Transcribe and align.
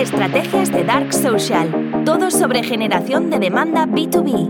Estrategias 0.00 0.72
de 0.72 0.82
Dark 0.82 1.12
Social. 1.12 2.02
Todo 2.06 2.30
sobre 2.30 2.62
generación 2.62 3.28
de 3.28 3.38
demanda 3.38 3.84
B2B. 3.84 4.48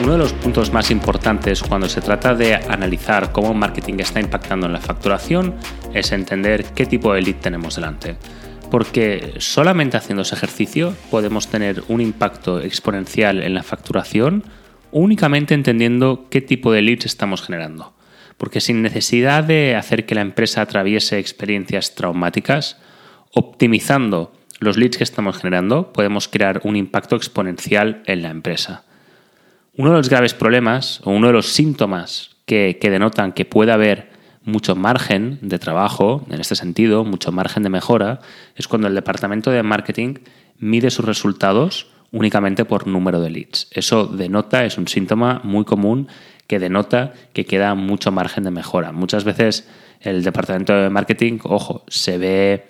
Uno 0.00 0.12
de 0.12 0.18
los 0.18 0.32
puntos 0.34 0.72
más 0.72 0.92
importantes 0.92 1.64
cuando 1.64 1.88
se 1.88 2.00
trata 2.00 2.36
de 2.36 2.54
analizar 2.54 3.32
cómo 3.32 3.52
marketing 3.52 3.94
está 3.98 4.20
impactando 4.20 4.66
en 4.66 4.72
la 4.72 4.80
facturación 4.80 5.56
es 5.92 6.12
entender 6.12 6.66
qué 6.66 6.86
tipo 6.86 7.12
de 7.12 7.22
lead 7.22 7.36
tenemos 7.40 7.74
delante 7.74 8.16
porque 8.70 9.34
solamente 9.38 9.96
haciendo 9.96 10.22
ese 10.22 10.36
ejercicio 10.36 10.94
podemos 11.10 11.48
tener 11.48 11.82
un 11.88 12.00
impacto 12.00 12.60
exponencial 12.60 13.42
en 13.42 13.54
la 13.54 13.64
facturación 13.64 14.44
únicamente 14.92 15.54
entendiendo 15.54 16.26
qué 16.30 16.40
tipo 16.40 16.72
de 16.72 16.82
leads 16.82 17.06
estamos 17.06 17.42
generando. 17.42 17.94
Porque 18.36 18.60
sin 18.60 18.82
necesidad 18.82 19.44
de 19.44 19.76
hacer 19.76 20.06
que 20.06 20.14
la 20.14 20.22
empresa 20.22 20.62
atraviese 20.62 21.18
experiencias 21.18 21.94
traumáticas, 21.94 22.78
optimizando 23.32 24.32
los 24.60 24.76
leads 24.76 24.96
que 24.96 25.04
estamos 25.04 25.36
generando, 25.36 25.92
podemos 25.92 26.28
crear 26.28 26.60
un 26.64 26.76
impacto 26.76 27.16
exponencial 27.16 28.02
en 28.06 28.22
la 28.22 28.30
empresa. 28.30 28.84
Uno 29.76 29.90
de 29.90 29.96
los 29.96 30.08
graves 30.08 30.34
problemas 30.34 31.00
o 31.04 31.10
uno 31.10 31.28
de 31.28 31.32
los 31.32 31.46
síntomas 31.46 32.36
que, 32.46 32.78
que 32.80 32.90
denotan 32.90 33.32
que 33.32 33.44
puede 33.44 33.72
haber 33.72 34.10
mucho 34.42 34.74
margen 34.74 35.38
de 35.42 35.58
trabajo, 35.58 36.26
en 36.30 36.40
este 36.40 36.56
sentido, 36.56 37.04
mucho 37.04 37.32
margen 37.32 37.62
de 37.62 37.70
mejora, 37.70 38.20
es 38.56 38.68
cuando 38.68 38.88
el 38.88 38.94
departamento 38.94 39.50
de 39.50 39.62
marketing 39.62 40.14
mide 40.58 40.90
sus 40.90 41.04
resultados 41.04 41.88
únicamente 42.12 42.64
por 42.64 42.86
número 42.86 43.20
de 43.20 43.30
leads. 43.30 43.68
Eso 43.70 44.06
denota, 44.06 44.64
es 44.64 44.78
un 44.78 44.88
síntoma 44.88 45.40
muy 45.44 45.64
común 45.64 46.08
que 46.46 46.58
denota 46.58 47.12
que 47.32 47.46
queda 47.46 47.74
mucho 47.74 48.10
margen 48.10 48.44
de 48.44 48.50
mejora. 48.50 48.92
Muchas 48.92 49.24
veces 49.24 49.68
el 50.00 50.24
departamento 50.24 50.74
de 50.74 50.90
marketing, 50.90 51.38
ojo, 51.44 51.84
se 51.86 52.18
ve, 52.18 52.66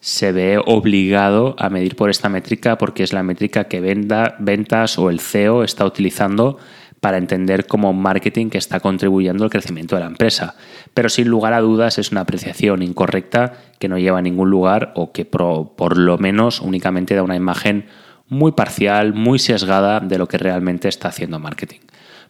se 0.00 0.32
ve 0.32 0.58
obligado 0.58 1.54
a 1.58 1.70
medir 1.70 1.94
por 1.94 2.10
esta 2.10 2.28
métrica 2.28 2.76
porque 2.76 3.04
es 3.04 3.12
la 3.12 3.22
métrica 3.22 3.64
que 3.64 3.80
venda, 3.80 4.36
ventas 4.40 4.98
o 4.98 5.10
el 5.10 5.20
CEO 5.20 5.62
está 5.62 5.84
utilizando 5.84 6.58
para 6.98 7.18
entender 7.18 7.66
cómo 7.66 7.92
marketing 7.92 8.48
que 8.48 8.56
está 8.56 8.80
contribuyendo 8.80 9.44
al 9.44 9.50
crecimiento 9.50 9.94
de 9.94 10.00
la 10.00 10.08
empresa. 10.08 10.56
Pero 10.94 11.10
sin 11.10 11.28
lugar 11.28 11.52
a 11.52 11.60
dudas 11.60 11.98
es 11.98 12.10
una 12.10 12.22
apreciación 12.22 12.82
incorrecta 12.82 13.52
que 13.78 13.88
no 13.88 13.98
lleva 13.98 14.18
a 14.18 14.22
ningún 14.22 14.50
lugar 14.50 14.92
o 14.96 15.12
que 15.12 15.26
por 15.26 15.98
lo 15.98 16.18
menos 16.18 16.60
únicamente 16.60 17.14
da 17.14 17.22
una 17.22 17.36
imagen 17.36 17.84
muy 18.34 18.52
parcial, 18.52 19.14
muy 19.14 19.38
sesgada 19.38 20.00
de 20.00 20.18
lo 20.18 20.28
que 20.28 20.38
realmente 20.38 20.88
está 20.88 21.08
haciendo 21.08 21.38
marketing. 21.38 21.80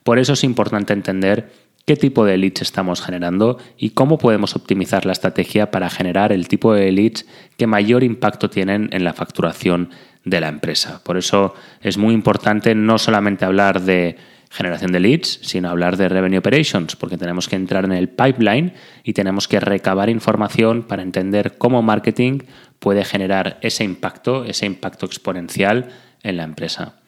Por 0.05 0.19
eso 0.19 0.35
es 0.35 0.45
importante 0.45 0.93
entender 0.93 1.51
qué 1.87 1.97
tipo 1.97 2.25
de 2.25 2.37
leads 2.37 2.63
estamos 2.63 3.01
generando 3.01 3.59
y 3.77 3.91
cómo 3.91 4.19
podemos 4.19 4.55
optimizar 4.57 5.07
la 5.07 5.13
estrategia 5.13 5.71
para 5.71 5.91
generar 5.91 6.33
el 6.33 6.49
tipo 6.49 6.75
de 6.75 6.93
leads 6.93 7.27
que 7.57 7.67
mayor 7.67 8.05
impacto 8.05 8.51
tienen 8.51 8.89
en 8.93 9.05
la 9.05 9.15
facturación 9.15 9.91
de 10.25 10.41
la 10.41 10.49
empresa. 10.49 11.03
Por 11.05 11.17
eso 11.17 11.55
es 11.81 11.99
muy 11.99 12.15
importante 12.15 12.75
no 12.75 12.99
solamente 12.99 13.45
hablar 13.45 13.83
de 13.83 14.17
generación 14.55 14.93
de 14.93 15.01
leads, 15.01 15.41
sino 15.43 15.69
hablar 15.69 15.97
de 15.97 16.09
revenue 16.09 16.39
operations, 16.39 16.95
porque 16.95 17.19
tenemos 17.19 17.49
que 17.49 17.57
entrar 17.57 17.85
en 17.85 17.93
el 17.93 18.09
pipeline 18.09 18.73
y 19.03 19.13
tenemos 19.13 19.49
que 19.49 19.59
recabar 19.59 20.09
información 20.09 20.85
para 20.85 21.03
entender 21.03 21.59
cómo 21.59 21.83
marketing 21.83 22.39
puede 22.79 23.05
generar 23.05 23.59
ese 23.63 23.83
impacto, 23.83 24.45
ese 24.45 24.65
impacto 24.67 25.07
exponencial 25.07 25.89
en 26.23 26.37
la 26.37 26.45
empresa. 26.45 27.01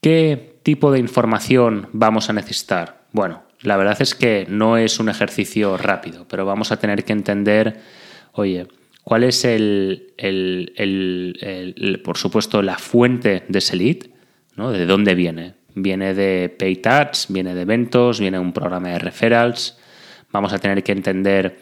¿Qué 0.00 0.58
tipo 0.64 0.90
de 0.90 0.98
información 0.98 1.88
vamos 1.92 2.28
a 2.28 2.32
necesitar? 2.32 3.06
Bueno, 3.12 3.44
la 3.60 3.76
verdad 3.76 3.96
es 4.00 4.16
que 4.16 4.44
no 4.48 4.76
es 4.76 4.98
un 4.98 5.08
ejercicio 5.08 5.76
rápido, 5.76 6.26
pero 6.28 6.44
vamos 6.44 6.72
a 6.72 6.78
tener 6.78 7.04
que 7.04 7.12
entender, 7.12 7.80
oye, 8.32 8.66
cuál 9.04 9.22
es 9.22 9.44
el, 9.44 10.12
por 12.04 12.18
supuesto, 12.18 12.60
la 12.60 12.76
fuente 12.76 13.44
de 13.48 13.58
ese 13.60 13.76
lead, 13.76 13.98
¿no? 14.56 14.72
¿De 14.72 14.84
dónde 14.84 15.14
viene? 15.14 15.54
Viene 15.74 16.14
de 16.14 16.54
paid 16.56 16.86
ads, 16.86 17.26
viene 17.28 17.54
de 17.54 17.62
eventos, 17.62 18.20
viene 18.20 18.38
un 18.38 18.52
programa 18.52 18.90
de 18.90 18.98
referrals. 18.98 19.76
Vamos 20.30 20.52
a 20.52 20.58
tener 20.58 20.82
que 20.82 20.92
entender, 20.92 21.58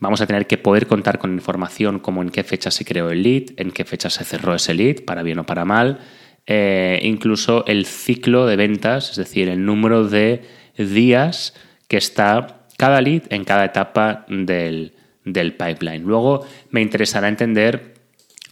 vamos 0.00 0.20
a 0.20 0.26
tener 0.26 0.46
que 0.46 0.58
poder 0.58 0.86
contar 0.86 1.18
con 1.18 1.32
información 1.32 1.98
como 1.98 2.22
en 2.22 2.30
qué 2.30 2.42
fecha 2.42 2.70
se 2.70 2.84
creó 2.84 3.10
el 3.10 3.22
lead, 3.22 3.44
en 3.56 3.70
qué 3.70 3.84
fecha 3.84 4.10
se 4.10 4.24
cerró 4.24 4.54
ese 4.54 4.74
lead, 4.74 5.04
para 5.04 5.22
bien 5.22 5.38
o 5.38 5.46
para 5.46 5.64
mal. 5.64 6.00
Eh, 6.46 6.98
incluso 7.02 7.64
el 7.66 7.86
ciclo 7.86 8.46
de 8.46 8.56
ventas, 8.56 9.10
es 9.10 9.16
decir, 9.16 9.48
el 9.48 9.64
número 9.64 10.08
de 10.08 10.42
días 10.76 11.54
que 11.86 11.96
está 11.96 12.66
cada 12.76 13.00
lead 13.00 13.22
en 13.30 13.44
cada 13.44 13.64
etapa 13.64 14.26
del, 14.28 14.94
del 15.24 15.54
pipeline. 15.54 16.02
Luego 16.02 16.44
me 16.70 16.80
interesará 16.80 17.28
entender 17.28 17.94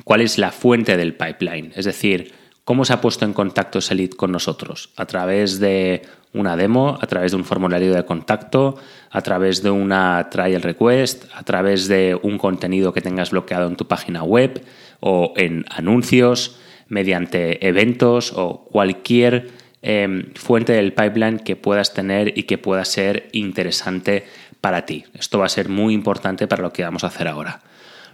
cuál 0.05 0.21
es 0.21 0.39
la 0.39 0.53
fuente 0.53 0.97
del 0.97 1.15
pipeline, 1.15 1.73
es 1.75 1.85
decir, 1.85 2.33
¿Cómo 2.71 2.85
se 2.85 2.93
ha 2.93 3.01
puesto 3.01 3.25
en 3.25 3.33
contacto 3.33 3.81
ese 3.81 3.97
lead 3.97 4.11
con 4.11 4.31
nosotros? 4.31 4.91
A 4.95 5.05
través 5.05 5.59
de 5.59 6.03
una 6.33 6.57
demo, 6.57 6.97
a 7.01 7.07
través 7.09 7.33
de 7.33 7.37
un 7.37 7.45
formulario 7.45 7.93
de 7.93 8.05
contacto, 8.05 8.77
a 9.11 9.23
través 9.23 9.65
de 9.65 9.73
una 9.73 10.29
trial 10.31 10.63
request, 10.63 11.25
a 11.35 11.43
través 11.43 11.89
de 11.89 12.17
un 12.23 12.39
contenido 12.39 12.93
que 12.93 13.01
tengas 13.01 13.33
bloqueado 13.33 13.67
en 13.67 13.75
tu 13.75 13.89
página 13.89 14.23
web 14.23 14.63
o 15.01 15.33
en 15.37 15.65
anuncios, 15.69 16.61
mediante 16.87 17.67
eventos 17.67 18.33
o 18.37 18.65
cualquier 18.71 19.49
em, 19.83 20.33
fuente 20.35 20.73
del 20.73 20.93
pipeline 20.93 21.41
que 21.41 21.57
puedas 21.57 21.93
tener 21.93 22.39
y 22.39 22.45
que 22.45 22.57
pueda 22.57 22.85
ser 22.85 23.31
interesante 23.33 24.27
para 24.61 24.87
ti. 24.87 25.07
Esto 25.15 25.41
va 25.41 25.47
a 25.47 25.49
ser 25.49 25.69
muy 25.69 25.93
importante 25.93 26.47
para 26.47 26.63
lo 26.63 26.73
que 26.73 26.85
vamos 26.85 27.03
a 27.03 27.09
hacer 27.09 27.27
ahora. 27.27 27.63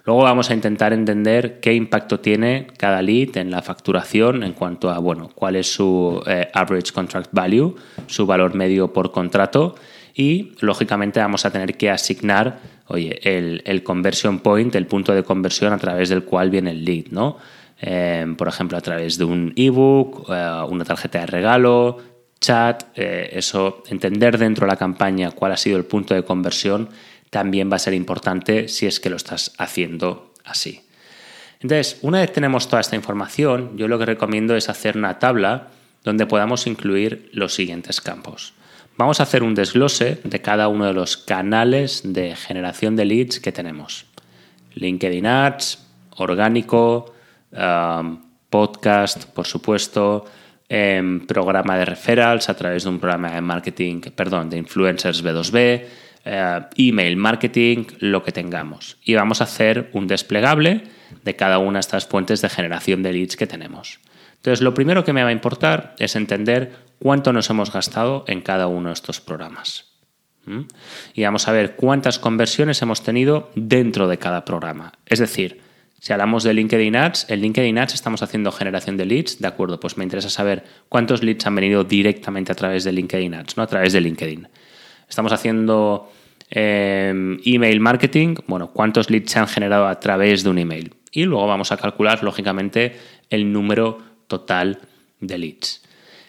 Luego 0.07 0.23
vamos 0.23 0.51
a 0.51 0.55
intentar 0.55 0.93
entender 0.93 1.59
qué 1.59 1.75
impacto 1.75 2.21
tiene 2.21 2.69
cada 2.79 3.03
lead 3.03 3.37
en 3.39 3.51
la 3.51 3.61
facturación 3.61 4.45
en 4.45 4.53
cuanto 4.53 4.89
a, 4.89 5.01
bueno, 5.01 5.31
cuál 5.35 5.57
es 5.57 5.73
su 5.73 6.23
eh, 6.29 6.49
average 6.55 6.93
contract 6.93 7.31
value, 7.33 7.75
su 8.07 8.25
valor 8.25 8.55
medio 8.55 8.93
por 8.93 9.11
contrato 9.11 9.75
y, 10.15 10.53
lógicamente, 10.61 11.19
vamos 11.19 11.45
a 11.45 11.51
tener 11.51 11.77
que 11.77 11.91
asignar, 11.91 12.61
oye, 12.87 13.19
el, 13.25 13.83
conversion 13.83 14.39
point, 14.39 14.73
el 14.77 14.87
punto 14.87 15.13
de 15.13 15.25
conversión 15.25 15.73
a 15.73 15.79
través 15.79 16.09
del 16.09 16.23
cual 16.23 16.51
viene 16.51 16.71
el 16.71 16.85
lead, 16.85 17.07
¿no? 17.11 17.39
Eh, 17.81 18.33
por 18.39 18.47
ejemplo, 18.47 18.79
a 18.79 18.81
través 18.81 19.19
de 19.19 19.25
un 19.25 19.53
ebook, 19.57 20.31
eh, 20.31 20.67
una 20.69 20.85
tarjeta 20.85 21.19
de 21.19 21.27
regalo, 21.27 21.99
chat, 22.41 22.85
eso, 22.95 23.83
entender 23.89 24.39
dentro 24.39 24.67
de 24.67 24.73
la 24.73 24.77
campaña 24.77 25.33
cuál 25.33 25.53
ha 25.53 25.57
sido 25.57 25.79
el 25.79 25.85
punto 25.85 26.15
de 26.15 26.23
conversión 26.23 26.91
también 27.31 27.71
va 27.71 27.77
a 27.77 27.81
ser 27.81 27.95
importante 27.95 28.69
si 28.69 28.87
es 28.87 29.01
que 29.01 29.11
lo 29.11 29.17
estás 29.17 29.53
haciendo 29.59 30.33
así. 30.45 30.83
Entonces, 31.61 31.99
una 32.03 32.21
vez 32.21 32.33
tenemos 32.33 32.69
toda 32.69 32.81
esta 32.81 32.97
información, 32.97 33.77
yo 33.77 33.89
lo 33.89 33.99
que 33.99 34.07
recomiendo 34.07 34.57
es 34.57 34.69
hacer 34.69 34.97
una 34.97 35.19
tabla 35.19 35.69
donde 36.05 36.27
podamos 36.27 36.67
incluir 36.67 37.31
los 37.33 37.55
siguientes 37.55 38.01
campos. 38.01 38.55
Vamos 38.97 39.21
a 39.21 39.25
hacer 39.25 39.43
un 39.43 39.55
desglose 39.55 40.21
de 40.23 40.41
cada 40.41 40.69
uno 40.69 40.87
de 40.87 40.93
los 40.93 41.17
canales 41.17 42.03
de 42.05 42.37
generación 42.37 42.97
de 42.97 43.05
leads 43.05 43.41
que 43.41 43.53
tenemos. 43.53 44.07
LinkedIn 44.75 45.27
Ads, 45.27 45.79
orgánico, 46.17 47.15
um, 47.53 48.23
podcast, 48.49 49.25
por 49.25 49.47
supuesto, 49.47 50.25
em, 50.69 51.27
programa 51.27 51.77
de 51.77 51.85
referrals 51.85 52.49
a 52.49 52.55
través 52.55 52.85
de 52.85 52.91
un 52.91 52.99
programa 52.99 53.33
de 53.33 53.41
marketing, 53.41 54.01
perdón, 54.15 54.49
de 54.49 54.59
influencers 54.59 55.23
B2B, 55.23 55.85
eh, 56.27 56.61
email, 56.77 57.17
marketing, 57.17 57.85
lo 58.01 58.23
que 58.23 58.33
tengamos. 58.33 58.99
Y 59.05 59.15
vamos 59.15 59.41
a 59.41 59.45
hacer 59.45 59.91
un 59.93 60.07
desplegable 60.09 60.83
de 61.25 61.37
cada 61.37 61.59
una 61.59 61.79
de 61.79 61.81
estas 61.81 62.07
fuentes 62.07 62.43
de 62.43 62.49
generación 62.49 63.03
de 63.03 63.13
leads 63.13 63.37
que 63.37 63.47
tenemos. 63.47 64.01
Entonces, 64.35 64.61
lo 64.61 64.75
primero 64.75 65.05
que 65.05 65.13
me 65.13 65.23
va 65.23 65.31
a 65.31 65.33
importar 65.33 65.95
es 65.99 66.17
entender 66.17 66.73
cuánto 66.99 67.33
nos 67.33 67.49
hemos 67.51 67.73
gastado 67.73 68.25
en 68.27 68.41
cada 68.43 68.67
uno 68.67 68.89
de 68.89 68.95
estos 68.95 69.21
programas. 69.21 69.93
Y 71.15 71.25
vamos 71.25 71.49
a 71.49 71.53
ver 71.53 71.75
cuántas 71.75 72.19
conversiones 72.19 72.81
hemos 72.81 73.03
tenido 73.03 73.51
dentro 73.57 74.07
de 74.07 74.19
cada 74.19 74.45
programa. 74.45 74.93
Es 75.05 75.19
decir, 75.19 75.61
si 75.99 76.13
hablamos 76.13 76.45
de 76.45 76.55
LinkedIn 76.55 76.95
Ads, 76.95 77.31
en 77.31 77.41
LinkedIn 77.41 77.79
Ads 77.79 77.95
estamos 77.95 78.23
haciendo 78.23 78.53
generación 78.53 78.97
de 78.97 79.07
leads, 79.07 79.41
de 79.41 79.49
acuerdo, 79.49 79.81
pues 79.81 79.97
me 79.97 80.05
interesa 80.05 80.31
saber 80.31 80.65
cuántos 80.89 81.23
leads 81.23 81.47
han 81.47 81.57
venido 81.57 81.83
directamente 81.83 82.53
a 82.53 82.55
través 82.55 82.85
de 82.85 82.93
LinkedIn 82.93 83.35
Ads, 83.35 83.57
no 83.57 83.65
a 83.65 83.67
través 83.67 83.93
de 83.93 84.01
LinkedIn. 84.01 84.49
Estamos 85.09 85.33
haciendo 85.33 86.13
Em, 86.51 87.39
email 87.45 87.81
marketing, 87.81 88.37
bueno, 88.47 88.71
cuántos 88.73 89.11
leads 89.11 89.33
se 89.33 89.39
han 89.39 89.49
generado 89.49 89.89
a 89.89 89.99
través 89.99 90.45
de 90.45 90.51
un 90.51 90.59
email. 90.59 90.95
Y 91.11 91.25
luego 91.25 91.47
vamos 91.47 91.73
a 91.73 91.77
calcular, 91.77 92.23
lógicamente, 92.23 92.97
el 93.31 93.53
número 93.53 93.99
total 94.29 94.81
de 95.21 95.39
leads. 95.39 95.83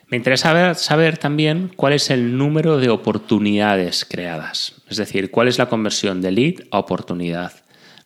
Me 0.09 0.15
interesa 0.15 0.73
saber, 0.75 1.17
también 1.17 1.69
cuál 1.75 1.91
es 1.91 2.09
el 2.09 2.37
número 2.37 2.77
de 2.77 2.89
oportunidades 2.89 4.05
creadas, 4.05 4.81
es 4.89 4.95
decir, 4.95 5.31
cuál 5.31 5.49
es 5.49 5.57
la 5.57 5.67
conversión 5.67 6.21
de 6.21 6.31
lead 6.31 6.55
a 6.71 6.79
oportunidad. 6.79 7.51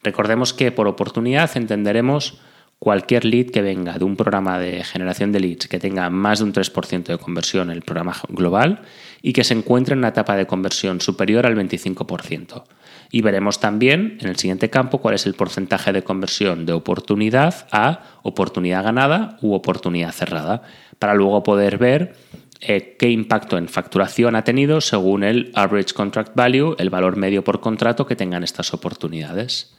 Recordemos 0.01 0.51
que 0.51 0.71
por 0.71 0.87
oportunidad 0.87 1.51
entenderemos 1.55 2.41
cualquier 2.81 3.25
lead 3.25 3.51
que 3.51 3.61
venga 3.61 3.99
de 3.99 4.03
un 4.03 4.15
programa 4.15 4.57
de 4.57 4.83
generación 4.83 5.31
de 5.31 5.39
leads 5.39 5.67
que 5.67 5.77
tenga 5.77 6.09
más 6.09 6.39
de 6.39 6.45
un 6.45 6.51
3% 6.51 7.03
de 7.03 7.17
conversión 7.19 7.69
en 7.69 7.77
el 7.77 7.83
programa 7.83 8.15
global 8.27 8.81
y 9.21 9.33
que 9.33 9.43
se 9.43 9.53
encuentre 9.53 9.93
en 9.93 9.99
una 9.99 10.07
etapa 10.07 10.35
de 10.35 10.47
conversión 10.47 10.99
superior 10.99 11.45
al 11.45 11.55
25%. 11.55 12.63
Y 13.11 13.21
veremos 13.21 13.59
también 13.59 14.17
en 14.19 14.29
el 14.29 14.37
siguiente 14.37 14.71
campo 14.71 14.97
cuál 14.97 15.13
es 15.13 15.27
el 15.27 15.35
porcentaje 15.35 15.93
de 15.93 16.03
conversión 16.03 16.65
de 16.65 16.73
oportunidad 16.73 17.67
a 17.71 18.01
oportunidad 18.23 18.83
ganada 18.83 19.37
u 19.43 19.53
oportunidad 19.53 20.11
cerrada, 20.11 20.63
para 20.97 21.13
luego 21.13 21.43
poder 21.43 21.77
ver 21.77 22.15
eh, 22.61 22.95
qué 22.97 23.11
impacto 23.11 23.59
en 23.59 23.67
facturación 23.67 24.35
ha 24.35 24.43
tenido 24.43 24.81
según 24.81 25.23
el 25.23 25.51
average 25.53 25.93
contract 25.93 26.35
value, 26.35 26.75
el 26.79 26.89
valor 26.89 27.15
medio 27.15 27.43
por 27.43 27.59
contrato 27.59 28.07
que 28.07 28.15
tengan 28.15 28.43
estas 28.43 28.73
oportunidades. 28.73 29.71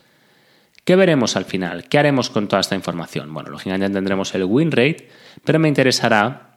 ¿Qué 0.84 0.96
veremos 0.96 1.36
al 1.36 1.44
final? 1.44 1.88
¿Qué 1.88 1.98
haremos 1.98 2.28
con 2.28 2.48
toda 2.48 2.60
esta 2.60 2.74
información? 2.74 3.32
Bueno, 3.32 3.50
lógicamente 3.50 3.88
tendremos 3.88 4.34
el 4.34 4.44
win 4.44 4.72
rate, 4.72 5.08
pero 5.44 5.58
me 5.58 5.68
interesará 5.68 6.56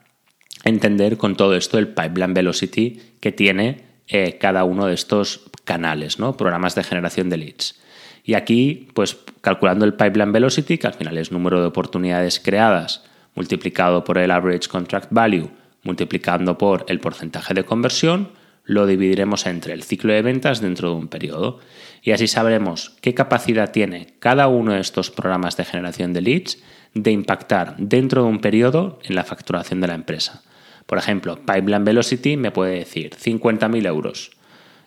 entender 0.63 1.18
con 1.18 1.36
todo 1.36 1.56
esto 1.56 1.77
el 1.77 1.89
pipeline 1.89 2.33
velocity 2.33 3.01
que 3.19 3.31
tiene 3.31 3.83
eh, 4.07 4.38
cada 4.39 4.63
uno 4.63 4.88
de 4.88 4.95
estos 4.95 5.42
canales, 5.63 6.18
¿no? 6.18 6.38
programas 6.38 6.74
de 6.74 6.83
generación 6.83 7.30
de 7.30 7.38
leads. 7.38 7.80
Y 8.24 8.33
aquí, 8.33 8.88
pues 8.95 9.18
calculando 9.42 9.86
el 9.86 9.94
pipeline 9.94 10.31
velocity, 10.31 10.80
que 10.80 10.88
al 10.88 10.95
final 10.95 11.18
es 11.19 11.31
número 11.31 11.62
de 11.62 11.68
oportunidades 11.68 12.39
creadas 12.39 13.04
multiplicado 13.36 14.04
por 14.04 14.18
el 14.18 14.31
average 14.31 14.69
contract 14.69 15.10
value, 15.12 15.51
multiplicando 15.83 16.57
por 16.57 16.86
el 16.88 17.00
porcentaje 17.00 17.54
de 17.54 17.63
conversión, 17.63 18.30
lo 18.65 18.88
dividiremos 18.88 19.45
entre 19.45 19.73
el 19.73 19.83
ciclo 19.83 20.13
de 20.13 20.21
ventas 20.21 20.59
dentro 20.59 20.89
de 20.89 20.95
un 20.95 21.07
periodo. 21.07 21.59
Y 22.01 22.12
así 22.12 22.27
sabremos 22.27 22.97
qué 23.01 23.13
capacidad 23.13 23.71
tiene 23.71 24.15
cada 24.19 24.47
uno 24.47 24.73
de 24.73 24.81
estos 24.81 25.12
programas 25.12 25.57
de 25.57 25.65
generación 25.65 26.13
de 26.13 26.21
leads 26.21 26.57
de 26.94 27.12
impactar 27.12 27.75
dentro 27.77 28.23
de 28.23 28.29
un 28.29 28.39
periodo 28.39 29.00
en 29.03 29.15
la 29.15 29.23
facturación 29.23 29.81
de 29.81 29.88
la 29.88 29.95
empresa. 29.95 30.44
Por 30.85 30.97
ejemplo, 30.97 31.38
Pipeline 31.38 31.83
Velocity 31.83 32.38
me 32.38 32.51
puede 32.51 32.79
decir 32.79 33.15
50.000 33.15 33.88
euros 33.88 34.31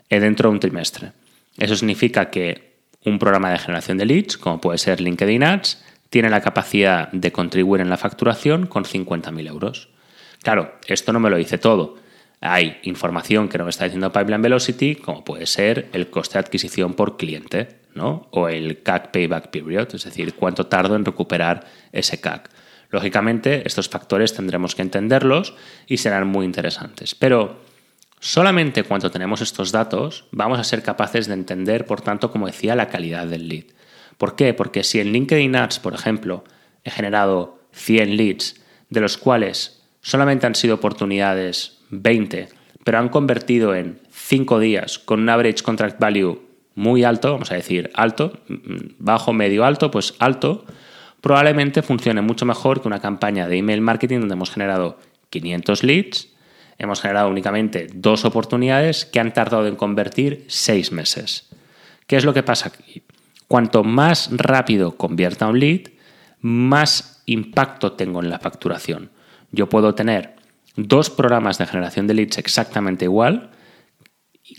dentro 0.08 0.48
de 0.48 0.54
un 0.54 0.60
trimestre. 0.60 1.12
Eso 1.56 1.76
significa 1.76 2.30
que 2.30 2.78
un 3.04 3.18
programa 3.18 3.50
de 3.50 3.58
generación 3.58 3.98
de 3.98 4.06
leads, 4.06 4.38
como 4.38 4.60
puede 4.60 4.78
ser 4.78 5.00
LinkedIn 5.00 5.42
Ads, 5.42 5.84
tiene 6.10 6.30
la 6.30 6.40
capacidad 6.40 7.10
de 7.12 7.32
contribuir 7.32 7.82
en 7.82 7.90
la 7.90 7.96
facturación 7.96 8.66
con 8.66 8.84
50.000 8.84 9.48
euros. 9.48 9.88
Claro, 10.42 10.72
esto 10.86 11.12
no 11.12 11.20
me 11.20 11.30
lo 11.30 11.36
dice 11.36 11.58
todo. 11.58 11.96
Hay 12.40 12.78
información 12.82 13.48
que 13.48 13.58
no 13.58 13.64
me 13.64 13.70
está 13.70 13.84
diciendo 13.84 14.12
Pipeline 14.12 14.42
Velocity, 14.42 14.94
como 14.96 15.24
puede 15.24 15.46
ser 15.46 15.88
el 15.92 16.08
coste 16.08 16.34
de 16.34 16.40
adquisición 16.40 16.94
por 16.94 17.16
cliente, 17.16 17.80
¿no? 17.94 18.28
O 18.30 18.48
el 18.48 18.82
CAC 18.82 19.10
Payback 19.10 19.48
Period, 19.50 19.94
es 19.94 20.04
decir, 20.04 20.34
cuánto 20.34 20.66
tardo 20.66 20.94
en 20.94 21.04
recuperar 21.04 21.66
ese 21.92 22.20
CAC. 22.20 22.50
Lógicamente, 22.90 23.62
estos 23.66 23.88
factores 23.88 24.34
tendremos 24.34 24.74
que 24.74 24.82
entenderlos 24.82 25.54
y 25.86 25.98
serán 25.98 26.28
muy 26.28 26.46
interesantes. 26.46 27.14
Pero 27.14 27.60
solamente 28.20 28.84
cuando 28.84 29.10
tenemos 29.10 29.40
estos 29.40 29.72
datos 29.72 30.26
vamos 30.30 30.58
a 30.58 30.64
ser 30.64 30.82
capaces 30.82 31.26
de 31.26 31.34
entender, 31.34 31.86
por 31.86 32.00
tanto, 32.00 32.30
como 32.30 32.46
decía, 32.46 32.76
la 32.76 32.88
calidad 32.88 33.26
del 33.26 33.48
lead. 33.48 33.64
¿Por 34.16 34.36
qué? 34.36 34.54
Porque 34.54 34.84
si 34.84 35.00
en 35.00 35.12
LinkedIn 35.12 35.54
Ads, 35.56 35.80
por 35.80 35.94
ejemplo, 35.94 36.44
he 36.84 36.90
generado 36.90 37.58
100 37.72 38.16
leads, 38.16 38.60
de 38.90 39.00
los 39.00 39.18
cuales 39.18 39.82
solamente 40.00 40.46
han 40.46 40.54
sido 40.54 40.76
oportunidades 40.76 41.77
20, 41.90 42.48
pero 42.84 42.98
han 42.98 43.08
convertido 43.08 43.74
en 43.74 44.00
5 44.10 44.58
días 44.58 44.98
con 44.98 45.20
un 45.20 45.28
average 45.28 45.62
contract 45.62 46.00
value 46.00 46.40
muy 46.74 47.04
alto, 47.04 47.32
vamos 47.32 47.50
a 47.50 47.56
decir 47.56 47.90
alto, 47.94 48.38
bajo, 48.98 49.32
medio, 49.32 49.64
alto, 49.64 49.90
pues 49.90 50.14
alto, 50.18 50.64
probablemente 51.20 51.82
funcione 51.82 52.22
mucho 52.22 52.46
mejor 52.46 52.80
que 52.80 52.88
una 52.88 53.00
campaña 53.00 53.48
de 53.48 53.56
email 53.56 53.80
marketing 53.80 54.20
donde 54.20 54.34
hemos 54.34 54.50
generado 54.50 54.98
500 55.30 55.82
leads, 55.82 56.28
hemos 56.78 57.00
generado 57.00 57.28
únicamente 57.28 57.88
dos 57.92 58.24
oportunidades 58.24 59.04
que 59.04 59.18
han 59.18 59.32
tardado 59.32 59.66
en 59.66 59.76
convertir 59.76 60.44
6 60.46 60.92
meses. 60.92 61.48
¿Qué 62.06 62.16
es 62.16 62.24
lo 62.24 62.32
que 62.32 62.42
pasa 62.44 62.68
aquí? 62.68 63.02
Cuanto 63.48 63.82
más 63.82 64.30
rápido 64.32 64.96
convierta 64.96 65.48
un 65.48 65.58
lead, 65.58 65.90
más 66.40 67.22
impacto 67.26 67.92
tengo 67.92 68.22
en 68.22 68.30
la 68.30 68.38
facturación. 68.38 69.10
Yo 69.50 69.68
puedo 69.68 69.94
tener 69.94 70.37
dos 70.76 71.10
programas 71.10 71.58
de 71.58 71.66
generación 71.66 72.06
de 72.06 72.14
leads 72.14 72.38
exactamente 72.38 73.04
igual, 73.04 73.50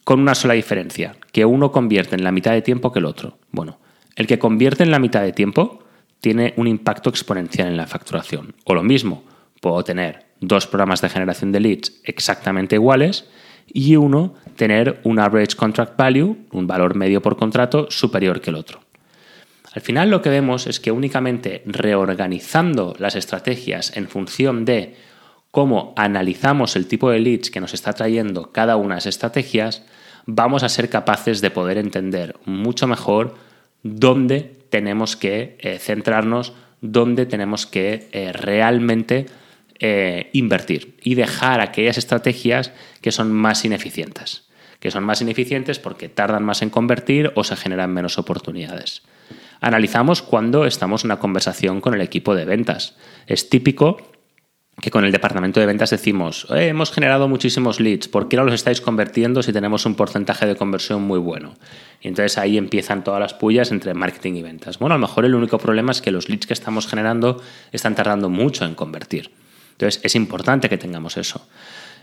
con 0.03 0.19
una 0.19 0.35
sola 0.35 0.53
diferencia, 0.53 1.15
que 1.31 1.45
uno 1.45 1.71
convierte 1.71 2.15
en 2.15 2.23
la 2.23 2.31
mitad 2.31 2.51
de 2.51 2.61
tiempo 2.61 2.91
que 2.91 2.99
el 2.99 3.05
otro. 3.05 3.39
Bueno, 3.51 3.79
el 4.15 4.27
que 4.27 4.39
convierte 4.39 4.83
en 4.83 4.91
la 4.91 4.99
mitad 4.99 5.21
de 5.21 5.33
tiempo 5.33 5.83
tiene 6.19 6.53
un 6.57 6.67
impacto 6.67 7.09
exponencial 7.09 7.67
en 7.67 7.77
la 7.77 7.87
facturación. 7.87 8.55
O 8.65 8.73
lo 8.73 8.83
mismo, 8.83 9.23
puedo 9.61 9.83
tener 9.83 10.25
dos 10.41 10.67
programas 10.67 11.01
de 11.01 11.09
generación 11.09 11.51
de 11.51 11.59
leads 11.59 12.01
exactamente 12.03 12.75
iguales 12.75 13.29
y 13.67 13.95
uno 13.95 14.35
tener 14.55 14.99
un 15.03 15.19
average 15.19 15.55
contract 15.55 15.97
value, 15.97 16.37
un 16.51 16.67
valor 16.67 16.95
medio 16.95 17.21
por 17.21 17.37
contrato, 17.37 17.89
superior 17.89 18.41
que 18.41 18.49
el 18.49 18.55
otro. 18.55 18.81
Al 19.73 19.81
final 19.81 20.09
lo 20.09 20.21
que 20.21 20.29
vemos 20.29 20.65
es 20.65 20.79
que 20.79 20.91
únicamente 20.91 21.61
reorganizando 21.65 22.95
las 22.97 23.15
estrategias 23.15 23.95
en 23.95 24.07
función 24.07 24.65
de 24.65 24.95
cómo 25.51 25.93
analizamos 25.95 26.75
el 26.75 26.87
tipo 26.87 27.09
de 27.09 27.19
leads 27.19 27.51
que 27.51 27.61
nos 27.61 27.73
está 27.73 27.93
trayendo 27.93 28.51
cada 28.51 28.75
una 28.75 28.95
de 28.95 28.99
esas 28.99 29.15
estrategias, 29.15 29.83
vamos 30.25 30.63
a 30.63 30.69
ser 30.69 30.89
capaces 30.89 31.41
de 31.41 31.51
poder 31.51 31.77
entender 31.77 32.37
mucho 32.45 32.87
mejor 32.87 33.35
dónde 33.83 34.57
tenemos 34.69 35.15
que 35.15 35.57
eh, 35.59 35.79
centrarnos, 35.79 36.53
dónde 36.81 37.25
tenemos 37.25 37.65
que 37.65 38.09
eh, 38.11 38.31
realmente 38.31 39.25
eh, 39.79 40.29
invertir 40.33 40.97
y 41.01 41.15
dejar 41.15 41.61
aquellas 41.61 41.97
estrategias 41.97 42.71
que 43.01 43.11
son 43.11 43.31
más 43.31 43.65
ineficientes, 43.65 44.47
que 44.79 44.91
son 44.91 45.03
más 45.03 45.21
ineficientes 45.21 45.79
porque 45.79 46.09
tardan 46.09 46.43
más 46.43 46.61
en 46.61 46.69
convertir 46.69 47.31
o 47.35 47.43
se 47.43 47.55
generan 47.55 47.93
menos 47.93 48.17
oportunidades. 48.17 49.01
Analizamos 49.61 50.21
cuando 50.21 50.65
estamos 50.65 51.03
en 51.03 51.07
una 51.07 51.19
conversación 51.19 51.81
con 51.81 51.93
el 51.93 52.01
equipo 52.01 52.35
de 52.35 52.45
ventas. 52.45 52.95
Es 53.27 53.49
típico 53.49 53.97
que 54.81 54.91
con 54.91 55.03
el 55.03 55.11
departamento 55.11 55.59
de 55.59 55.65
ventas 55.65 55.89
decimos, 55.89 56.47
eh, 56.51 56.67
hemos 56.67 56.91
generado 56.91 57.27
muchísimos 57.27 57.79
leads, 57.79 58.07
¿por 58.07 58.27
qué 58.27 58.37
no 58.37 58.45
los 58.45 58.53
estáis 58.53 58.81
convirtiendo 58.81 59.43
si 59.43 59.51
tenemos 59.51 59.85
un 59.85 59.95
porcentaje 59.95 60.45
de 60.45 60.55
conversión 60.55 61.01
muy 61.01 61.19
bueno? 61.19 61.55
Y 62.01 62.07
entonces 62.07 62.37
ahí 62.37 62.57
empiezan 62.57 63.03
todas 63.03 63.19
las 63.19 63.33
pullas 63.33 63.71
entre 63.71 63.93
marketing 63.93 64.35
y 64.35 64.41
ventas. 64.41 64.79
Bueno, 64.79 64.95
a 64.95 64.97
lo 64.97 65.07
mejor 65.07 65.25
el 65.25 65.35
único 65.35 65.57
problema 65.57 65.91
es 65.91 66.01
que 66.01 66.11
los 66.11 66.29
leads 66.29 66.47
que 66.47 66.53
estamos 66.53 66.87
generando 66.87 67.41
están 67.71 67.95
tardando 67.95 68.29
mucho 68.29 68.65
en 68.65 68.75
convertir. 68.75 69.31
Entonces 69.73 70.01
es 70.03 70.15
importante 70.15 70.69
que 70.69 70.77
tengamos 70.77 71.17
eso 71.17 71.47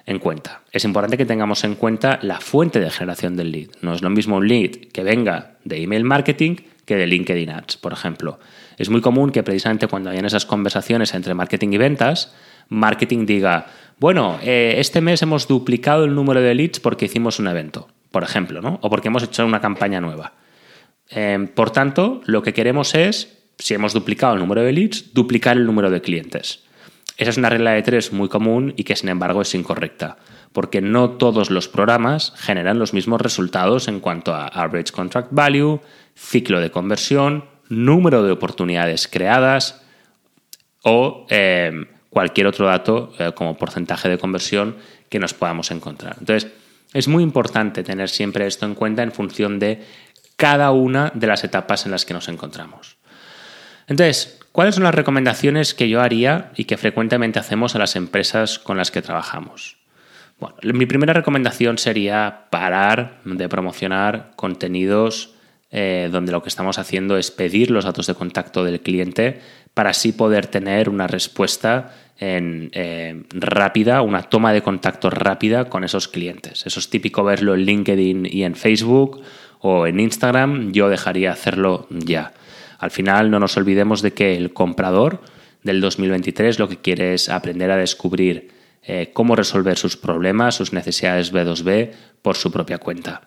en 0.07 0.19
cuenta. 0.19 0.63
Es 0.71 0.85
importante 0.85 1.17
que 1.17 1.27
tengamos 1.27 1.65
en 1.65 1.75
cuenta 1.75 2.19
la 2.23 2.41
fuente 2.41 2.81
de 2.81 2.91
generación 2.91 3.37
del 3.37 3.53
lead. 3.53 3.71
No 3.83 3.93
es 3.93 4.03
lo 4.03 4.11
mismo 4.11 4.37
un 4.37 4.49
lead 4.49 4.71
que 4.93 5.03
venga 5.03 5.57
de 5.65 5.83
email 5.83 6.05
marketing 6.05 6.57
que 6.87 6.97
de 6.97 7.07
LinkedIn 7.07 7.51
Ads, 7.51 7.77
por 7.79 7.93
ejemplo. 7.93 8.39
Es 8.79 8.89
muy 8.89 9.01
común 9.01 9.31
que 9.31 9.43
precisamente 9.43 9.89
cuando 9.89 10.11
hayan 10.11 10.25
esas 10.25 10.47
conversaciones 10.47 11.13
entre 11.15 11.35
marketing 11.35 11.73
y 11.73 11.79
ventas, 11.79 12.33
marketing 12.69 13.27
diga, 13.27 13.67
bueno, 13.99 14.39
eh, 14.43 14.75
este 14.79 15.01
mes 15.01 15.23
hemos 15.23 15.49
duplicado 15.49 16.05
el 16.05 16.15
número 16.15 16.41
de 16.41 16.55
leads 16.55 16.81
porque 16.81 17.07
hicimos 17.07 17.39
un 17.39 17.49
evento, 17.49 17.89
por 18.11 18.23
ejemplo, 18.23 18.61
¿no? 18.61 18.79
o 18.83 18.91
porque 18.91 19.09
hemos 19.09 19.23
hecho 19.23 19.47
una 19.47 19.61
campaña 19.61 20.01
nueva. 20.01 20.35
Em, 21.09 21.49
por 21.49 21.71
tanto, 21.71 22.21
lo 22.27 22.43
que 22.43 22.53
queremos 22.53 22.95
es, 22.95 23.39
si 23.59 23.75
hemos 23.75 23.93
duplicado 23.93 24.35
el 24.35 24.41
número 24.41 24.63
de 24.63 24.73
leads, 24.73 25.15
duplicar 25.15 25.57
el 25.57 25.67
número 25.67 25.91
de 25.91 26.01
clientes. 26.01 26.65
Esa 27.17 27.31
es 27.31 27.39
una 27.39 27.49
regla 27.49 27.71
de 27.71 27.83
tres 27.83 28.13
muy 28.13 28.29
común 28.29 28.75
y 28.77 28.85
que 28.85 28.97
sin 28.97 29.09
embargo 29.09 29.41
es 29.41 29.55
incorrecta, 29.55 30.19
porque 30.53 30.83
no 30.83 31.11
todos 31.11 31.51
los 31.51 31.69
programas 31.69 32.35
generan 32.37 32.79
los 32.79 32.93
mismos 32.93 33.21
resultados 33.23 33.89
en 33.89 34.01
cuanto 34.01 34.35
a 34.35 34.49
average 34.49 34.93
contract 34.93 35.29
value, 35.31 35.81
ciclo 36.15 36.61
de 36.61 36.71
conversión, 36.71 37.45
número 37.69 38.23
de 38.23 38.33
oportunidades 38.33 39.09
creadas 39.09 39.83
o 40.83 41.27
em, 41.31 41.87
cualquier 42.17 42.47
otro 42.47 42.65
dato 42.65 43.13
eh, 43.19 43.33
como 43.35 43.59
porcentaje 43.59 44.09
de 44.09 44.17
conversión 44.17 44.77
que 45.11 45.19
nos 45.19 45.35
podamos 45.35 45.71
encontrar. 45.71 46.17
Entonces, 46.19 46.51
es 46.95 47.09
muy 47.09 47.23
importante 47.23 47.83
tener 47.83 48.09
siempre 48.09 48.47
esto 48.47 48.65
en 48.65 48.75
cuenta 48.75 49.03
en 49.03 49.13
función 49.13 49.59
de 49.59 49.85
cada 50.37 50.71
una 50.71 51.13
de 51.15 51.27
las 51.27 51.45
etapas 51.45 51.85
en 51.85 51.93
las 51.93 52.07
que 52.07 52.15
nos 52.15 52.29
encontramos. 52.29 52.97
Entonces, 53.87 54.41
¿cuáles 54.51 54.77
son 54.77 54.85
las 54.85 54.95
recomendaciones 54.95 55.75
que 55.75 55.91
yo 55.91 56.01
haría 56.01 56.53
y 56.57 56.65
que 56.65 56.79
frecuentemente 56.79 57.39
hacemos 57.39 57.75
a 57.75 57.81
las 57.81 57.97
empresas 57.97 58.59
con 58.59 58.79
las 58.79 58.91
que 58.91 59.03
trabajamos? 59.03 59.77
Bueno, 60.41 60.57
mi 60.63 60.87
primera 60.87 61.13
recomendación 61.13 61.77
sería 61.77 62.47
parar 62.49 63.21
de 63.27 63.47
promocionar 63.51 64.33
contenidos 64.37 65.35
eh, 65.71 66.09
donde 66.11 66.33
lo 66.33 66.43
que 66.43 66.49
estamos 66.49 66.79
haciendo 66.79 67.19
es 67.19 67.31
pedir 67.31 67.71
los 67.71 67.85
datos 67.85 68.07
de 68.07 68.15
contacto 68.15 68.65
del 68.65 68.81
cliente 68.81 69.43
para 69.75 69.91
así 69.91 70.13
poder 70.13 70.47
tener 70.47 70.89
una 70.89 71.07
respuesta 71.07 71.93
en, 72.19 72.71
eh, 72.73 73.25
rápida, 73.31 74.03
una 74.03 74.23
toma 74.23 74.53
de 74.53 74.63
contacto 74.63 75.11
rápida 75.11 75.67
con 75.67 75.85
esos 75.85 76.09
clientes. 76.09 76.67
Eso 76.67 76.81
es 76.81 76.89
típico 76.89 77.25
verlo 77.25 77.55
en 77.55 77.65
LinkedIn 77.65 78.27
y 78.31 78.45
en 78.45 78.55
Facebook 78.55 79.23
o 79.61 79.87
en 79.87 80.01
Instagram. 80.01 80.73
Yo 80.73 80.89
dejaría 80.89 81.33
hacerlo 81.33 81.87
ya. 81.91 82.33
Al 82.79 82.91
final 82.91 83.31
no 83.31 83.39
nos 83.39 83.57
olvidemos 83.57 84.03
de 84.03 84.13
que 84.13 84.37
el 84.37 84.53
comprador 84.53 85.21
del 85.63 85.81
2023 85.81 86.59
lo 86.59 86.69
que 86.69 86.79
quiere 86.79 87.15
es 87.15 87.29
aprender 87.29 87.71
a 87.71 87.77
descubrir 87.77 88.51
eh, 88.83 89.11
cómo 89.13 89.35
resolver 89.35 89.77
sus 89.77 89.97
problemas, 89.97 90.55
sus 90.55 90.73
necesidades 90.73 91.33
B2B 91.33 91.91
por 92.23 92.37
su 92.37 92.53
propia 92.53 92.79
cuenta. 92.79 93.23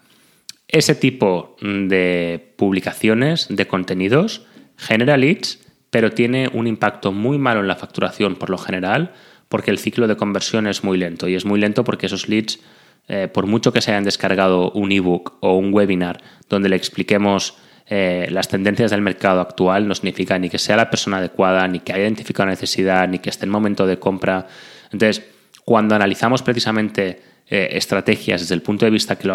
Ese 0.67 0.95
tipo 0.95 1.57
de 1.61 2.53
publicaciones, 2.55 3.47
de 3.49 3.67
contenidos, 3.67 4.45
genera 4.77 5.17
leads, 5.17 5.59
pero 5.89 6.11
tiene 6.11 6.49
un 6.53 6.67
impacto 6.67 7.11
muy 7.11 7.37
malo 7.37 7.61
en 7.61 7.67
la 7.67 7.75
facturación 7.75 8.35
por 8.35 8.49
lo 8.49 8.57
general, 8.57 9.13
porque 9.47 9.71
el 9.71 9.79
ciclo 9.79 10.07
de 10.07 10.15
conversión 10.15 10.67
es 10.67 10.83
muy 10.83 10.97
lento. 10.97 11.27
Y 11.27 11.35
es 11.35 11.45
muy 11.45 11.59
lento 11.59 11.83
porque 11.83 12.05
esos 12.05 12.29
leads, 12.29 12.59
eh, 13.07 13.27
por 13.27 13.47
mucho 13.47 13.73
que 13.73 13.81
se 13.81 13.91
hayan 13.91 14.03
descargado 14.03 14.71
un 14.71 14.91
ebook 14.91 15.37
o 15.41 15.57
un 15.57 15.73
webinar 15.73 16.21
donde 16.47 16.69
le 16.69 16.75
expliquemos 16.75 17.57
eh, 17.87 18.27
las 18.29 18.47
tendencias 18.47 18.91
del 18.91 19.01
mercado 19.01 19.41
actual, 19.41 19.87
no 19.87 19.95
significa 19.95 20.37
ni 20.37 20.49
que 20.49 20.59
sea 20.59 20.75
la 20.75 20.91
persona 20.91 21.17
adecuada, 21.17 21.67
ni 21.67 21.79
que 21.79 21.91
haya 21.91 22.03
identificado 22.03 22.47
necesidad, 22.47 23.07
ni 23.07 23.17
que 23.17 23.31
esté 23.31 23.45
en 23.45 23.51
momento 23.51 23.87
de 23.87 23.97
compra. 23.97 24.45
Entonces, 24.91 25.25
cuando 25.65 25.95
analizamos 25.95 26.43
precisamente 26.43 27.19
eh, 27.47 27.69
estrategias 27.71 28.41
desde 28.41 28.53
el 28.53 28.61
punto 28.61 28.85
de 28.85 28.91
vista 28.91 29.17
que 29.17 29.27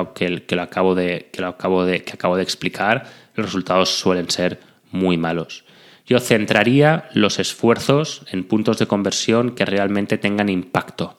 acabo 0.61 0.95
de 2.37 2.43
explicar, 2.43 3.07
los 3.35 3.47
resultados 3.47 3.89
suelen 3.91 4.31
ser 4.31 4.61
muy 4.93 5.17
malos. 5.17 5.64
Yo 6.07 6.21
centraría 6.21 7.09
los 7.15 7.39
esfuerzos 7.39 8.25
en 8.31 8.45
puntos 8.45 8.79
de 8.79 8.87
conversión 8.87 9.55
que 9.55 9.65
realmente 9.65 10.19
tengan 10.19 10.49
impacto. 10.49 11.19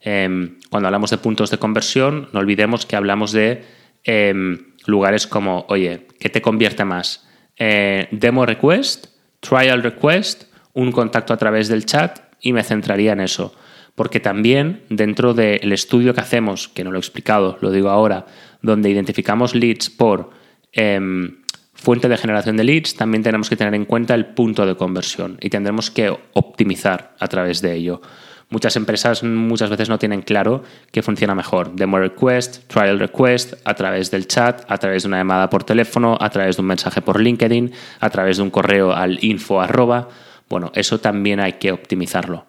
Em, 0.00 0.58
cuando 0.70 0.88
hablamos 0.88 1.10
de 1.10 1.18
puntos 1.18 1.50
de 1.50 1.58
conversión, 1.58 2.28
no 2.32 2.40
olvidemos 2.40 2.86
que 2.86 2.96
hablamos 2.96 3.32
de 3.32 3.64
em, 4.04 4.72
lugares 4.86 5.26
como, 5.26 5.64
oye, 5.68 6.08
¿qué 6.18 6.28
te 6.28 6.42
convierte 6.42 6.84
más? 6.84 7.28
Eh, 7.56 8.08
demo 8.10 8.46
request, 8.46 9.06
trial 9.40 9.82
request, 9.82 10.44
un 10.72 10.90
contacto 10.90 11.32
a 11.32 11.36
través 11.36 11.68
del 11.68 11.84
chat 11.84 12.18
y 12.40 12.52
me 12.52 12.64
centraría 12.64 13.12
en 13.12 13.20
eso 13.20 13.54
porque 13.94 14.20
también 14.20 14.84
dentro 14.88 15.34
del 15.34 15.72
estudio 15.72 16.14
que 16.14 16.20
hacemos, 16.20 16.68
que 16.68 16.84
no 16.84 16.90
lo 16.90 16.98
he 16.98 17.00
explicado, 17.00 17.58
lo 17.60 17.70
digo 17.70 17.90
ahora, 17.90 18.26
donde 18.62 18.90
identificamos 18.90 19.54
leads 19.54 19.90
por 19.90 20.30
em, 20.72 21.41
fuente 21.82 22.08
de 22.08 22.16
generación 22.16 22.56
de 22.56 22.64
leads, 22.64 22.94
también 22.94 23.22
tenemos 23.22 23.50
que 23.50 23.56
tener 23.56 23.74
en 23.74 23.84
cuenta 23.84 24.14
el 24.14 24.26
punto 24.26 24.64
de 24.64 24.76
conversión 24.76 25.36
y 25.40 25.50
tendremos 25.50 25.90
que 25.90 26.16
optimizar 26.32 27.14
a 27.18 27.26
través 27.26 27.60
de 27.60 27.74
ello. 27.74 28.00
Muchas 28.48 28.76
empresas 28.76 29.22
muchas 29.24 29.70
veces 29.70 29.88
no 29.88 29.98
tienen 29.98 30.20
claro 30.20 30.62
qué 30.90 31.02
funciona 31.02 31.34
mejor. 31.34 31.74
Demo 31.74 31.98
request, 31.98 32.68
trial 32.68 32.98
request, 32.98 33.54
a 33.64 33.74
través 33.74 34.10
del 34.10 34.28
chat, 34.28 34.62
a 34.70 34.76
través 34.76 35.02
de 35.02 35.08
una 35.08 35.16
llamada 35.16 35.48
por 35.48 35.64
teléfono, 35.64 36.18
a 36.20 36.28
través 36.28 36.56
de 36.56 36.60
un 36.62 36.68
mensaje 36.68 37.00
por 37.00 37.18
LinkedIn, 37.18 37.72
a 37.98 38.10
través 38.10 38.36
de 38.36 38.42
un 38.42 38.50
correo 38.50 38.92
al 38.92 39.24
info 39.24 39.62
arroba. 39.62 40.08
Bueno, 40.50 40.70
eso 40.74 41.00
también 41.00 41.40
hay 41.40 41.54
que 41.54 41.72
optimizarlo. 41.72 42.44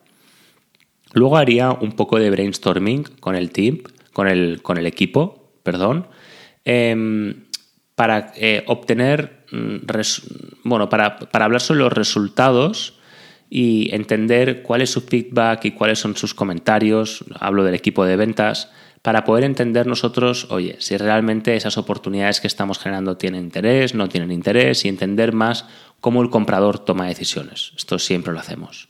Luego 1.14 1.38
haría 1.38 1.72
un 1.72 1.94
poco 1.94 2.20
de 2.20 2.30
brainstorming 2.30 3.04
con 3.22 3.36
el 3.36 3.52
team, 3.52 3.80
con 4.12 4.28
el, 4.28 4.62
con 4.62 4.78
el 4.78 4.88
equipo, 4.88 5.54
perdón, 5.64 6.08
em, 6.66 7.46
para 7.96 8.32
eh, 8.36 8.64
obtener, 8.68 9.46
mm, 9.52 9.78
bueno, 10.64 10.90
para, 10.90 11.18
hablar 11.32 11.62
sobre 11.62 11.82
los 11.82 11.94
resultados 11.94 13.00
y 13.50 13.94
entender 13.94 14.64
cuál 14.64 14.82
es 14.82 14.92
su 14.92 15.02
feedback 15.02 15.66
y 15.66 15.72
cuáles 15.72 16.00
son 16.00 16.16
sus 16.16 16.34
comentarios, 16.34 17.24
hablo 17.40 17.64
del 17.64 17.76
equipo 17.76 18.06
de 18.06 18.16
ventas, 18.16 18.72
para 19.04 19.26
poder 19.26 19.44
entender 19.44 19.86
nosotros, 19.86 20.48
oye, 20.50 20.78
si 20.80 20.96
realmente 20.96 21.56
esas 21.56 21.78
oportunidades 21.78 22.40
que 22.40 22.48
estamos 22.48 22.80
generando 22.80 23.18
tienen 23.18 23.44
interés, 23.44 23.94
no 23.94 24.08
tienen 24.08 24.32
interés 24.32 24.86
y 24.86 24.90
entender 24.90 25.34
más 25.34 25.66
cómo 26.00 26.22
el 26.22 26.30
comprador 26.30 26.80
toma 26.80 27.08
decisiones. 27.08 27.74
Esto 27.76 28.00
siempre 28.00 28.34
lo 28.34 28.40
hacemos. 28.40 28.88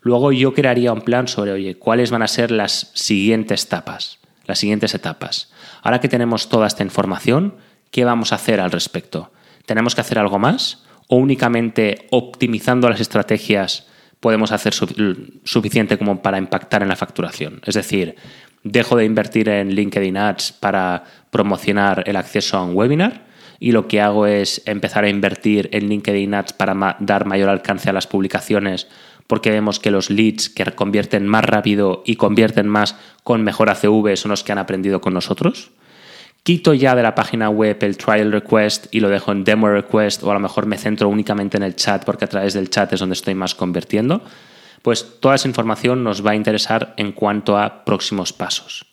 Luego 0.00 0.32
yo 0.32 0.54
crearía 0.54 0.92
un 0.92 1.02
plan 1.02 1.28
sobre, 1.28 1.52
oye, 1.52 1.76
cuáles 1.76 2.10
van 2.10 2.22
a 2.22 2.28
ser 2.28 2.50
las 2.50 2.90
siguientes 2.94 3.64
etapas, 3.64 4.18
las 4.46 4.58
siguientes 4.58 4.94
etapas. 4.94 5.52
Ahora 5.82 6.00
que 6.00 6.08
tenemos 6.08 6.48
toda 6.48 6.66
esta 6.66 6.82
información, 6.82 7.54
¿qué 7.94 8.04
vamos 8.04 8.32
a 8.32 8.34
hacer 8.34 8.58
al 8.58 8.72
respecto? 8.72 9.30
¿Tenemos 9.66 9.94
que 9.94 10.00
hacer 10.00 10.18
algo 10.18 10.40
más? 10.40 10.82
¿O 11.06 11.14
únicamente 11.14 12.08
optimizando 12.10 12.88
las 12.88 12.98
estrategias 12.98 13.86
podemos 14.18 14.50
hacer 14.50 14.74
suficiente 15.44 15.96
como 15.96 16.20
para 16.20 16.38
impactar 16.38 16.82
en 16.82 16.88
la 16.88 16.96
facturación? 16.96 17.60
Es 17.64 17.76
decir, 17.76 18.16
dejo 18.64 18.96
de 18.96 19.04
invertir 19.04 19.48
en 19.48 19.76
LinkedIn 19.76 20.16
Ads 20.16 20.50
para 20.50 21.04
promocionar 21.30 22.02
el 22.08 22.16
acceso 22.16 22.56
a 22.56 22.64
un 22.64 22.74
webinar 22.74 23.26
y 23.60 23.70
lo 23.70 23.86
que 23.86 24.00
hago 24.00 24.26
es 24.26 24.62
empezar 24.66 25.04
a 25.04 25.08
invertir 25.08 25.68
en 25.70 25.88
LinkedIn 25.88 26.34
Ads 26.34 26.52
para 26.54 26.96
dar 26.98 27.26
mayor 27.26 27.48
alcance 27.48 27.90
a 27.90 27.92
las 27.92 28.08
publicaciones 28.08 28.88
porque 29.28 29.52
vemos 29.52 29.78
que 29.78 29.92
los 29.92 30.10
leads 30.10 30.48
que 30.48 30.64
convierten 30.72 31.28
más 31.28 31.44
rápido 31.44 32.02
y 32.04 32.16
convierten 32.16 32.66
más 32.66 32.96
con 33.22 33.44
mejor 33.44 33.70
ACV 33.70 34.16
son 34.16 34.32
los 34.32 34.42
que 34.42 34.50
han 34.50 34.58
aprendido 34.58 35.00
con 35.00 35.14
nosotros. 35.14 35.70
Quito 36.44 36.74
ya 36.74 36.94
de 36.94 37.02
la 37.02 37.16
página 37.16 37.48
web 37.48 37.78
el 37.80 37.96
trial 37.96 38.30
request 38.30 38.86
y 38.94 39.00
lo 39.00 39.08
dejo 39.08 39.32
en 39.32 39.42
demo 39.42 39.68
request 39.68 40.22
o 40.22 40.30
a 40.30 40.34
lo 40.34 40.40
mejor 40.40 40.66
me 40.66 40.78
centro 40.78 41.08
únicamente 41.08 41.56
en 41.56 41.64
el 41.64 41.74
chat 41.74 42.04
porque 42.04 42.26
a 42.26 42.28
través 42.28 42.54
del 42.54 42.70
chat 42.70 42.92
es 42.92 43.00
donde 43.00 43.14
estoy 43.14 43.34
más 43.34 43.56
convirtiendo. 43.56 44.22
Pues 44.82 45.18
toda 45.20 45.34
esa 45.34 45.48
información 45.48 46.04
nos 46.04 46.24
va 46.24 46.32
a 46.32 46.36
interesar 46.36 46.94
en 46.98 47.12
cuanto 47.12 47.58
a 47.58 47.84
próximos 47.84 48.32
pasos. 48.32 48.86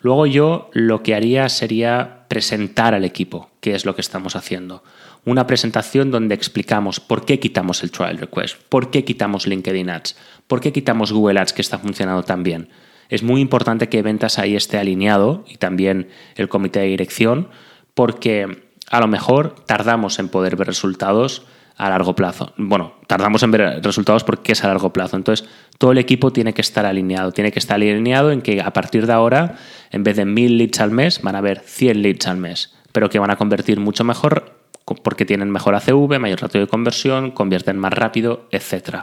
Luego 0.00 0.26
yo 0.26 0.70
lo 0.72 1.02
que 1.02 1.14
haría 1.14 1.48
sería 1.50 2.26
presentar 2.28 2.94
al 2.94 3.04
equipo 3.04 3.50
qué 3.60 3.74
es 3.74 3.84
lo 3.84 3.94
que 3.94 4.00
estamos 4.00 4.36
haciendo 4.36 4.82
una 5.24 5.46
presentación 5.46 6.10
donde 6.10 6.34
explicamos 6.34 6.98
por 7.00 7.24
qué 7.24 7.38
quitamos 7.38 7.82
el 7.82 7.90
trial 7.90 8.18
request, 8.18 8.56
por 8.68 8.90
qué 8.90 9.04
quitamos 9.04 9.46
LinkedIn 9.46 9.90
Ads, 9.90 10.16
por 10.46 10.60
qué 10.60 10.72
quitamos 10.72 11.12
Google 11.12 11.40
Ads 11.40 11.52
que 11.52 11.62
está 11.62 11.78
funcionando 11.78 12.22
tan 12.24 12.42
bien. 12.42 12.68
Es 13.12 13.22
muy 13.22 13.42
importante 13.42 13.90
que 13.90 14.00
ventas 14.00 14.38
ahí 14.38 14.56
esté 14.56 14.78
alineado 14.78 15.44
y 15.46 15.58
también 15.58 16.08
el 16.34 16.48
comité 16.48 16.80
de 16.80 16.86
dirección 16.86 17.48
porque 17.92 18.70
a 18.90 19.00
lo 19.00 19.06
mejor 19.06 19.54
tardamos 19.66 20.18
en 20.18 20.30
poder 20.30 20.56
ver 20.56 20.66
resultados 20.66 21.44
a 21.76 21.90
largo 21.90 22.14
plazo. 22.14 22.54
Bueno, 22.56 22.94
tardamos 23.08 23.42
en 23.42 23.50
ver 23.50 23.84
resultados 23.84 24.24
porque 24.24 24.52
es 24.52 24.64
a 24.64 24.68
largo 24.68 24.94
plazo. 24.94 25.18
Entonces, 25.18 25.46
todo 25.76 25.92
el 25.92 25.98
equipo 25.98 26.32
tiene 26.32 26.54
que 26.54 26.62
estar 26.62 26.86
alineado. 26.86 27.32
Tiene 27.32 27.52
que 27.52 27.58
estar 27.58 27.74
alineado 27.74 28.32
en 28.32 28.40
que 28.40 28.62
a 28.62 28.72
partir 28.72 29.06
de 29.06 29.12
ahora, 29.12 29.56
en 29.90 30.04
vez 30.04 30.16
de 30.16 30.24
1000 30.24 30.56
leads 30.56 30.80
al 30.80 30.90
mes, 30.90 31.20
van 31.20 31.34
a 31.34 31.40
haber 31.40 31.60
100 31.66 32.00
leads 32.00 32.26
al 32.28 32.38
mes, 32.38 32.74
pero 32.92 33.10
que 33.10 33.18
van 33.18 33.30
a 33.30 33.36
convertir 33.36 33.78
mucho 33.78 34.04
mejor 34.04 34.56
porque 35.04 35.26
tienen 35.26 35.50
mejor 35.50 35.74
ACV, 35.74 36.18
mayor 36.18 36.40
ratio 36.40 36.62
de 36.62 36.66
conversión, 36.66 37.30
convierten 37.30 37.76
más 37.76 37.92
rápido, 37.92 38.48
etc. 38.52 39.00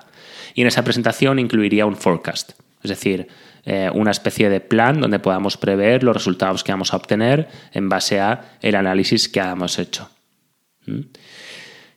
Y 0.55 0.61
en 0.61 0.67
esa 0.67 0.83
presentación 0.83 1.37
incluiría 1.37 1.85
un 1.85 1.95
forecast, 1.95 2.53
es 2.83 2.89
decir, 2.89 3.27
eh, 3.65 3.89
una 3.93 4.11
especie 4.11 4.49
de 4.49 4.61
plan 4.61 5.01
donde 5.01 5.19
podamos 5.19 5.57
prever 5.57 6.03
los 6.03 6.15
resultados 6.15 6.63
que 6.63 6.71
vamos 6.71 6.93
a 6.93 6.97
obtener 6.97 7.47
en 7.73 7.89
base 7.89 8.19
a 8.19 8.57
el 8.61 8.75
análisis 8.75 9.29
que 9.29 9.39
hemos 9.39 9.79
hecho. 9.79 10.09
¿Mm? 10.85 11.01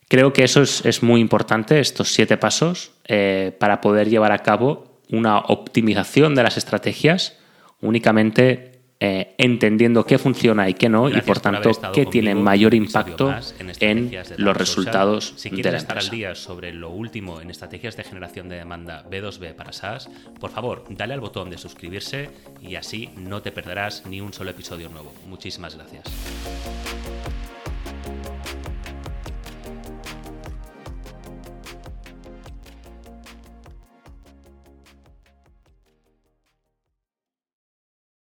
Creo 0.08 0.32
que 0.34 0.44
eso 0.44 0.60
es, 0.60 1.02
muy 1.02 1.20
importante, 1.20 1.80
estos 1.80 2.12
siete 2.12 2.36
pasos, 2.36 2.92
eh, 3.06 3.56
para 3.58 3.80
poder 3.80 4.10
llevar 4.10 4.32
a 4.32 4.40
cabo 4.40 5.00
una 5.08 5.38
optimización 5.38 6.34
de 6.34 6.42
las 6.42 6.58
estrategias 6.58 7.38
únicamente 7.80 8.71
eh, 9.04 9.35
entendiendo 9.37 10.06
qué 10.06 10.16
funciona 10.16 10.68
y 10.68 10.75
qué 10.75 10.88
no, 10.88 11.09
y 11.09 11.21
por 11.23 11.40
tanto 11.40 11.73
qué 11.92 12.06
tiene 12.06 12.37
mayor 12.37 12.73
impacto 12.73 13.35
en, 13.80 14.12
los 14.37 14.56
resultados 14.56 15.35
si 15.35 15.50
quieres 15.50 15.75
estar 15.75 15.99
al 15.99 16.09
día 16.09 16.37
sobre 16.37 16.73
lo 16.73 16.90
último 16.90 17.40
en 17.40 17.50
estrategias 17.50 17.97
de 17.97 18.04
generación 18.04 18.49
de 18.49 18.59
demanda 18.59 19.04
B2B 19.11 19.54
para 19.54 19.73
SaaS, 19.73 20.09
por 20.38 20.52
favor, 20.52 20.85
dale 20.88 21.14
al 21.14 21.21
botón 21.21 21.50
de 21.50 21.59
suscribirse 21.59 22.30
y 22.61 22.76
así 22.76 23.11
no 23.16 23.42
te 23.42 23.50
perderás 23.50 24.06
ni 24.06 24.21
un 24.21 24.32
solo 24.32 24.50
episodio 24.50 24.88
nuevo. 24.88 25.12
Muchísimas 25.26 25.75
gracias. 25.75 26.04